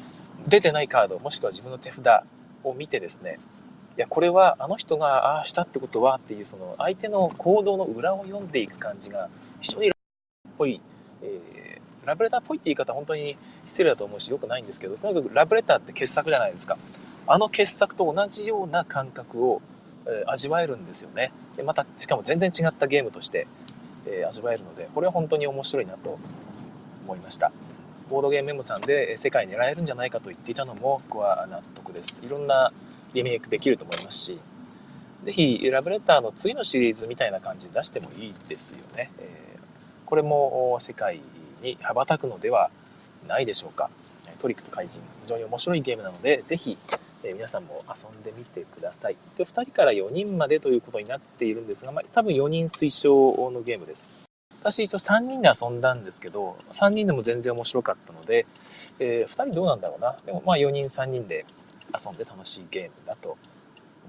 [0.48, 2.24] 出てないカードもしくは自分の手札
[2.63, 3.39] を見てですね
[3.98, 9.92] いやこれはあの人がああしたってことはっていうその相手の行動の裏を読んでいく感じが非常にっ
[10.58, 10.82] ぽい、
[12.10, 16.78] ラブレターっぽいって言い方は本当に失礼だと思うしよくないんですけどとにかくラブレターって傑作じゃないですか
[17.28, 19.62] あの傑作と同じような感覚を
[20.08, 21.32] え味わえるんですよね。
[21.56, 23.48] でまたしかも全然違ったゲームとして、
[24.08, 26.17] え味わえるのでこれは本当に面白いなと
[27.06, 27.52] 思いました。
[28.10, 32.24] ボードゲームメモさんで世界狙えるんじゃないかと言っていたのも僕は納得です。
[32.26, 32.72] いろんな
[33.13, 34.39] リメイクできると思いますし、
[35.26, 39.12] 是非ラブレターの次のシリーズみたいな感じで出してもいいですよね。
[39.19, 39.58] え
[40.06, 41.22] これも世界
[41.62, 42.69] に羽ばたくのでは
[43.28, 43.89] ないでしょうか。
[44.39, 46.78] トリックと怪人、非常に面白いゲームなので、ぜひ
[47.24, 49.17] え皆さんも遊んでみてください。
[49.38, 54.13] 2人から4人までということになっているんですが、まあ、多分4人推奨のゲームです。
[54.62, 58.45] 私一応3人で遊んだんですけど、3人でも全然面白かったので、
[59.00, 60.15] えー、2人どうなんだろうな。
[60.26, 61.45] でもまあ4人3人で
[61.93, 63.38] 遊んで楽しいゲームだと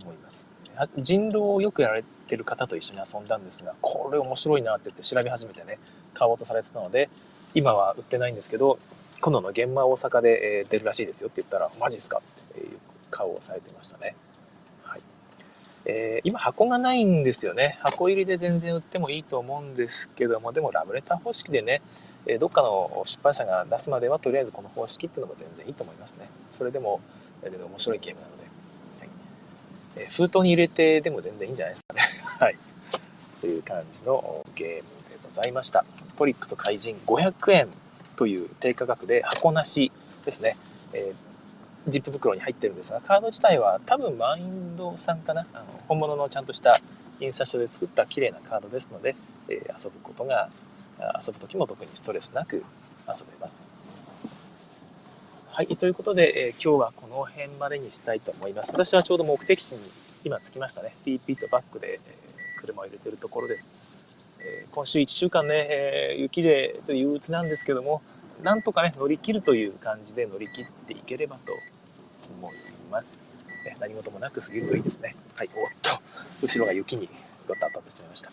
[0.02, 0.46] 思います。
[0.96, 5.78] 人狼をよくやられてる方と一緒に遊んだんですが、これ面白いなって言って調べ始めてね、
[6.14, 7.10] 買おうとされてたので、
[7.54, 8.78] 今は売ってないんですけど、
[9.20, 12.22] 今度の現場大阪で出るらしいですよって言ったら、マジっすか？
[12.52, 12.78] っていう
[13.10, 14.16] 顔をされてましたね。
[14.82, 15.00] はい
[15.84, 17.78] えー、今箱がないんですよね。
[17.82, 21.82] 箱入りで全然売ってもいいと思うんですけども、でもラブレター方式でね、
[22.26, 26.28] えどっかの出版社が出すまではとりあえずこの方式っていうのも全然いいと思いますね。
[26.50, 27.00] それでも、
[27.42, 28.42] えー、面白いゲームなので、
[29.00, 29.08] はい
[29.96, 32.02] えー、封筒に入れてでも全然いいんじゃないですかね。
[32.38, 32.56] はい。
[33.40, 34.82] という感じのゲームで
[35.22, 35.84] ございました。
[36.20, 37.68] トリックと怪人500円
[38.16, 39.90] という低価格で箱なし
[40.26, 40.56] ですね。
[40.92, 41.30] えー
[41.88, 46.78] ジップ袋に入ってるんですがカード自体は多分マインドさんかなあの本物のちゃんとした
[47.20, 49.16] 印刷所で作った綺麗なカードですので、
[49.48, 50.50] えー、遊ぶことが
[51.26, 52.62] 遊ぶ時も特にストレスなく遊
[53.20, 53.66] べます。
[55.48, 58.72] はい、ということで、えー、今日はこの辺までにしたいと思います。
[58.72, 59.80] 私はちょうど目的地に
[60.22, 60.94] 今着きましたね。
[61.06, 62.00] PP とバックで、え、
[62.60, 63.72] 車を入れてるところです。
[64.42, 68.02] えー、今週1週間ね、え雪でという憂鬱なんですけども、
[68.42, 71.52] なんとかね乗り切るという感じで乗り切っていければと
[72.30, 72.54] 思い
[72.90, 73.22] ます。
[73.66, 75.14] え何事もなく過ぎるといいですね。
[75.34, 76.00] はい、おっと、
[76.42, 77.08] 後ろが雪に
[77.46, 78.30] ゴッと当たってしまいました。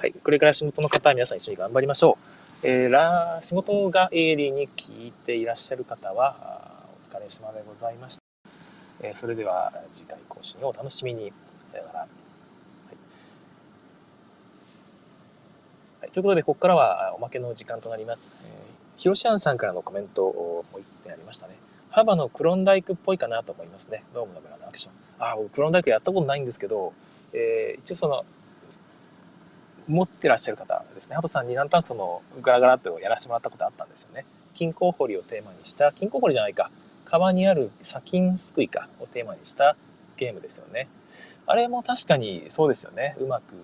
[0.00, 2.18] はい、これから仕事の方皆さん一緒に頑張りましょ
[2.62, 2.66] う。
[2.66, 8.22] えー、ら仕事が営利に聞いていらっしゃる方は、お疲れ様でございました。
[9.02, 11.32] えー、それでは次回更新をお楽しみに。
[11.72, 12.23] さようなら。
[16.04, 18.36] はい、ということで、ここからはおまけの時間となります。
[18.44, 21.54] えー、ヒロシアンさんからのコメントをもう一点ありましたね。
[21.88, 24.04] 幅のクロンダイクっぽいかなと思いますね。
[24.12, 24.92] ドームの村のアクション。
[25.18, 26.92] あ、僕クロンダイクやったことないんですけど、
[27.32, 28.26] えー、一応その、
[29.88, 31.16] 持ってらっしゃる方ですね。
[31.16, 34.26] ハトさんになんとなくその、ガラガラとやらせてもらったことあったんですよね。
[34.52, 36.70] 金鉱掘りをテーマにした、金鉱掘りじゃないか。
[37.06, 39.74] 川にある砂金すくいかをテーマにした
[40.18, 40.86] ゲームですよね。
[41.46, 43.16] あれも確かにそうですよね。
[43.18, 43.54] うまく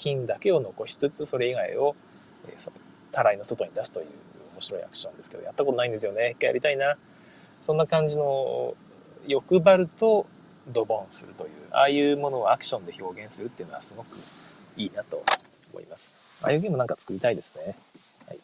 [0.00, 1.94] 金だけを残しつつ、それ以外を、
[2.48, 2.70] えー、
[3.12, 4.06] たらいの外に出すという
[4.54, 6.30] 面白いアクションですけど、やったことないんですよね。
[6.30, 6.96] 一回やりたいな。
[7.62, 8.74] そんな感じの
[9.26, 10.26] 欲張ると
[10.68, 14.16] ドボンするという、ああいうものをアクションで表現するっていうのはすごく
[14.78, 15.22] いいなと
[15.72, 16.16] 思います。
[16.42, 17.76] ああいうゲームなんか作りたいですね。
[18.26, 18.38] はい。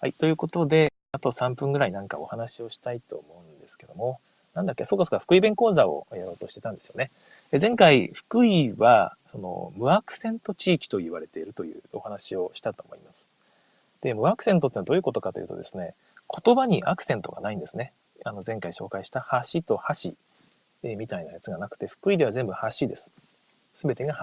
[0.00, 4.18] はい、ということで、あと3分ぐらいなんかお話をしたいと思うんですけども、
[4.54, 7.10] なんだっけ、そうかそうか、福井弁講座をやろうとしてたんですよね。
[7.50, 13.30] 前回、福井は、その、無アクセント地域と言われているというお話をしたと思います。
[14.02, 15.94] で、無アクセントってのはどういうことかというとですね、
[16.44, 17.94] 言葉にアクセントがないんですね。
[18.22, 20.12] あの、前回紹介した橋と橋、
[20.82, 23.14] えー、みたいなやつがなくて、福井では全部橋です。
[23.74, 24.14] すべてが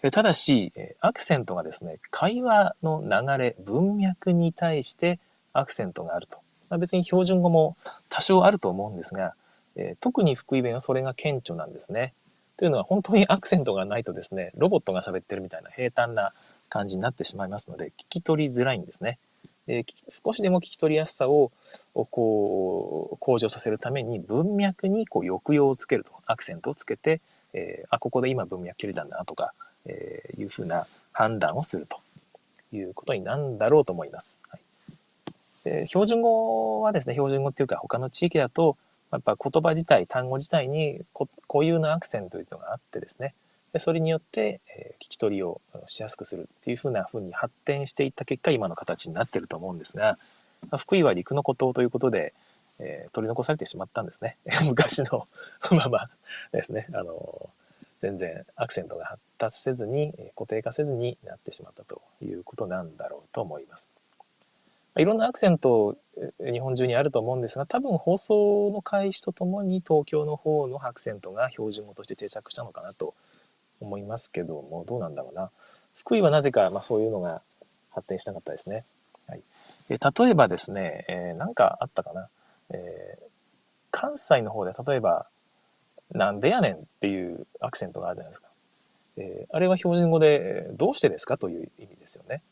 [0.00, 0.10] 橋。
[0.12, 5.18] ただし、アクセントがですね、会話の流れ、文脈に対して
[5.52, 6.38] アクセントがあると。
[6.70, 7.76] まあ、別に標準語も
[8.08, 9.34] 多少あると思うんですが、
[9.74, 12.14] えー、特に福井弁はそれが顕著なんですね。
[12.58, 16.32] というのは本当にアクセントがないとですね、ロボットが喋ってるみたいな平坦な
[16.68, 19.18] 感じになってしまいますので、聞き取りづらいんですね。
[19.66, 21.52] で少しでも聞き取りやすさを
[21.94, 27.20] こう向上させるために文脈にこう抑揚をつけると、アクセントをつけて、
[27.52, 29.52] えー、あ、ここで今文脈切れたんだなとか、
[29.86, 32.00] えー、いうふうな判断をすると
[32.76, 34.36] いうことになんだろうと思います。
[34.48, 34.60] はい
[35.64, 38.76] で標準語はですね、標準語っていうか他の地域だと、
[39.12, 43.34] やっぱ言葉自体、単語自体に固有のアクセントというのがあってですね、
[43.72, 50.18] でそれによって、え、聞き取りをしやすくするっていうふうな風に発展していった結果、今の形になってると思うんですが、
[50.78, 52.34] 福井は陸の孤島ということで、
[52.80, 54.36] えー、取り残されてしまったんですね。
[54.66, 55.26] 昔の
[55.70, 56.10] まま
[56.52, 57.50] ですね、あの
[58.00, 63.92] 全然アクセントが発達せずに、固定化せずになってしまったということなんだろうと思います。
[64.98, 65.96] いろんなアクセント
[66.44, 73.14] 日本中にあると思うんですが多分放送の開始とともに東京の方のアクセントが標準語として定着したのかなと
[73.80, 75.50] 思いますけどもどうなんだろうな。
[75.94, 77.42] 福井はなぜか、まあ、そういうのが
[77.90, 78.84] 発展しなかったですね、
[79.26, 79.42] はい、
[79.90, 82.28] え例えばですね、えー、かあったかな、
[82.70, 83.24] えー、
[83.90, 85.26] 関西の方で例えば
[86.14, 88.48] 「なんでやねん」っていうアクセントがあるじゃないですか、
[89.16, 92.42] えー、あれは標準語で「どうしてですか?」という意味ですよね、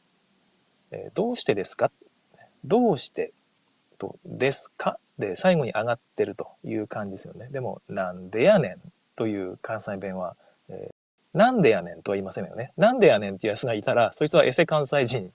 [0.91, 1.93] えどうしてですか
[2.67, 3.33] どうして
[3.99, 4.99] とですか？
[5.19, 7.49] で最後に上がってるという感じですよね。
[7.51, 8.77] でも、なんでやねん
[9.17, 10.37] という関西弁は、
[10.69, 12.73] えー、なんでやねんとは言いませんよね。
[12.77, 15.33] なんでやねんっていうやつがいたら、そいつはエセ関西人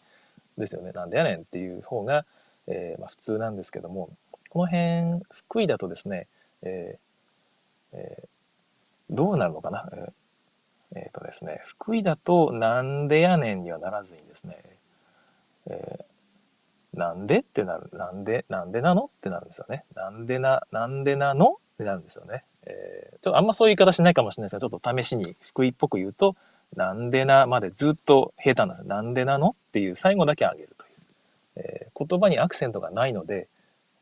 [0.58, 0.91] ですよね。
[0.91, 2.26] なんでやねんっていう方が、
[2.67, 4.10] えー、まあ、普通なんですけども、
[4.50, 6.28] この辺、福井だとですね、
[6.62, 9.89] えーえー、どうなるのかな？
[9.94, 10.12] えー
[10.94, 14.58] えー、とですね、福井だと、なんでやねんにはならずにですね、
[15.67, 16.04] えー、
[16.94, 17.90] なんでってなる。
[17.94, 19.86] なんで、なんでなのってなるんですよね。
[19.96, 21.58] なんでな、なんでなの？
[21.76, 22.44] ってなるんですよね。
[22.68, 26.36] えー、ちょっとあんまそういう言い方しないかもしれないですが、ちょっと試しに福井っぽく言うと、
[26.76, 28.88] なんでなまでずっと平坦なんです。
[28.90, 30.92] なんでなのっていう最後だけ上げるという。
[31.56, 33.48] えー、言葉にアクセントがないので、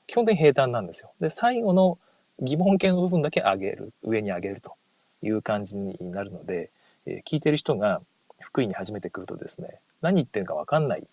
[0.07, 1.11] 基本的に平坦なんですよ。
[1.21, 1.97] で、最後の
[2.41, 4.75] 疑問形の部分だけ上げる、上に上げると
[5.21, 6.71] いう感じになるので、
[7.05, 8.01] えー、聞いてる人が
[8.39, 11.03] 福井に初めて来るとですね、何言ってるかわかんない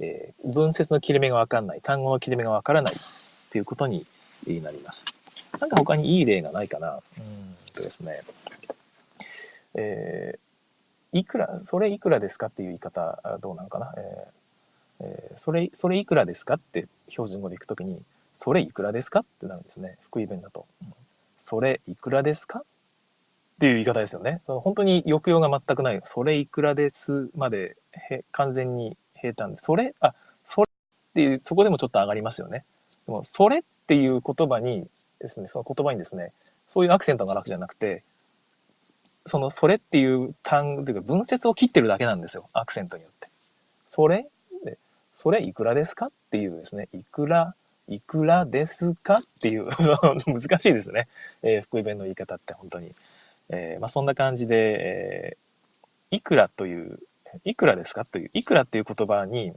[0.00, 2.94] えー、文節の切れ目がわかんない、単語の切れ目がわからない
[3.50, 4.06] ということに
[4.62, 5.20] なります。
[5.60, 7.00] なんか他にいい例がないかな。
[7.18, 8.20] うんとですね、
[9.74, 13.94] えー、いくら、それいくらですかっていう言い方、どうなのかな。
[13.96, 18.02] えー、えー、それ、それいくらですかって標準語で行くときに、
[18.34, 19.96] それいくらですかってなるんですね。
[20.02, 20.66] 福井弁だと。
[20.82, 20.94] うん、
[21.38, 22.62] それいくらですかっ
[23.60, 24.40] ていう言い方ですよね。
[24.46, 26.00] 本当に抑揚が全くない。
[26.04, 27.76] それいくらですまで
[28.32, 30.14] 完全に平坦で、それ、あ、
[30.44, 32.64] それっていう、そこでもちょっと上がりますよね。
[33.06, 34.86] でも、それっていう言葉に
[35.20, 36.32] ですね、その言葉にですね、
[36.68, 38.02] そういうアクセントがなくじゃなくて、
[39.26, 42.44] その、それっていう単語というか文節を切ってるだけなんですよ。
[42.52, 43.28] アクセントによって。
[43.86, 44.26] それ
[44.64, 44.78] で、
[45.12, 47.54] それいくらですかっていうですね、いくら、
[47.88, 49.66] いくらですかっていう
[50.26, 51.08] 難しいですね。
[51.42, 52.94] えー、福井弁の言い方って本当に。
[53.50, 57.00] えー、まあそんな感じで、えー、いくらという
[57.44, 58.04] いくらですか？
[58.04, 59.52] という、いくらっていう言葉に、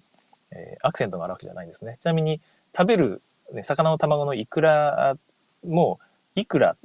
[0.51, 1.97] えー、アクセントがあるわけじゃないんですね。
[2.01, 2.41] ちなみに、
[2.75, 3.21] 食べる、
[3.51, 5.17] ね、魚の卵のいくら
[5.65, 5.99] も、
[6.35, 6.75] いくら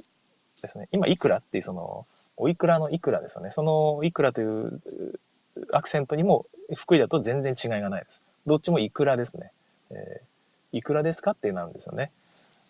[0.61, 0.87] ですね。
[0.91, 2.05] 今、いくらっていうその、
[2.37, 3.51] おいくらのいくらですよね。
[3.51, 4.79] そのいくらという
[5.73, 8.21] アクセントにも福井だと全然違いがないです。
[8.45, 9.51] どっちもイクラですね。
[9.91, 12.11] えー、いくらですかってなるんですよね。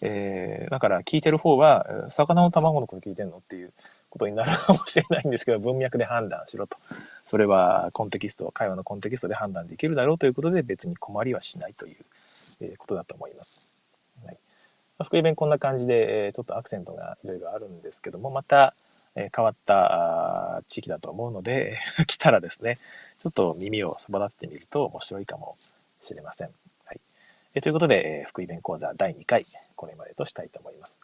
[0.01, 3.73] えー、だから聞いてる方は、魚の卵のこと聞いてんのっていう
[4.09, 6.77] ことになるかもしれないんですけど、文脈で判断しろと。
[7.25, 11.97] それはコンテキスト、会話のコンテキストで判断できるだろうということで別に困りはしないという、
[12.61, 13.77] えことだと思います。
[14.25, 14.37] はい、
[15.03, 18.73] 福井弁こんな感じで、えちょっとアクセントがいろいろあるんですけども、また、
[19.15, 25.53] え変わった地域だと思うので、 来たらですね、ちょっと耳をそば立ってみると面白いかも
[26.01, 26.49] しれません。
[26.85, 27.01] はい、
[27.55, 29.43] えということで、え福井弁講座第2回、
[29.75, 30.99] これまでとしたいと思います。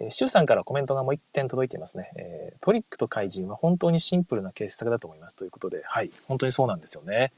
[0.00, 2.10] えー、シュウさんからコメントがもう一点届いていますね。
[2.16, 7.32] えー、トリックと怪人は本当にシンプルな傑作だと思いますということで、はい、本当にそうなんですよね。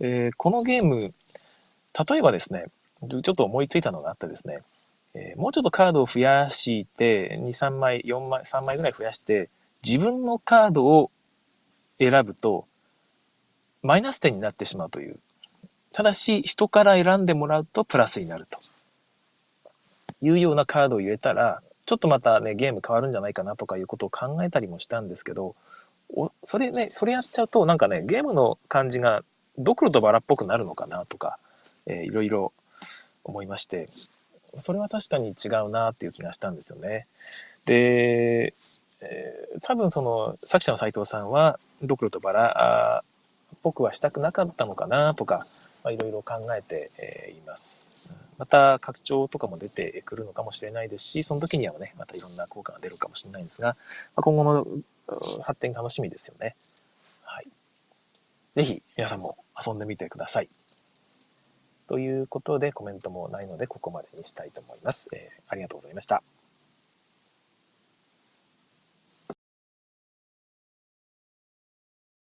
[0.00, 2.66] えー、このゲーム、例えばですね、
[3.08, 4.60] ちょっと思いついたのがあってですね、
[5.14, 9.48] えー、もうちょっとカードを増やして、2、3枚、4枚、3枚ぐらい増やして、
[9.84, 11.10] 自分のカードを
[11.98, 12.66] 選ぶと、
[13.82, 15.18] マイナス点になってしまうという。
[15.92, 18.56] ただし、人から選んでもらうとプラスになると。
[20.22, 25.54] いうようなカードを入れたら、ちょっとまたね、ゲーム変わるんじゃないかなとかいうことを考えたりもしたんですけど、
[26.10, 29.22] おそれね、それやっちゃうと、なんかね、ゲームの感じが、
[29.58, 31.38] ドクロとバラっぽくなるのかなとか、
[31.86, 32.52] えー、いろいろ
[33.22, 33.86] 思いまして、
[34.58, 37.04] それは確かに違うなっていう気がしたんですよね。
[37.66, 38.52] で、
[39.02, 43.04] えー、多分その作者の斉藤さんはドクロとバラ
[43.64, 45.40] ぽくはしたくなかったのかなとか、
[45.82, 48.18] まあ、いろいろ考えて、います。
[48.38, 53.74] また拡張とかも出てくるのかもしれないですし、その時にはね、またいろんな効果が出るかもしれないんですが、
[54.16, 54.66] ま、今後の
[55.42, 56.54] 発展楽しみですよね。
[57.22, 57.48] はい。
[58.56, 59.34] ぜひ皆さんも
[59.66, 60.48] 遊んでみてください。
[61.88, 65.08] ということでコメントもないのでここまでにしたいと思います。
[65.16, 66.22] えー、ありがとうございました。